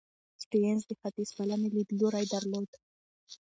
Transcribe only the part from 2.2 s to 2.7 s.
درلود.